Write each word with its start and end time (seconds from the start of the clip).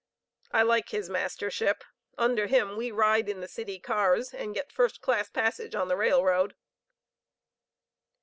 I 0.51 0.63
like 0.63 0.89
his 0.89 1.11
Mastership. 1.11 1.83
Under 2.17 2.47
him 2.47 2.75
we 2.75 2.89
ride 2.89 3.29
in 3.29 3.39
the 3.39 3.47
City 3.47 3.77
Cars, 3.77 4.33
and 4.33 4.55
get 4.55 4.71
first 4.71 4.99
class 4.99 5.29
passage 5.29 5.75
on 5.75 5.89
the 5.89 5.95
railroad." 5.95 6.55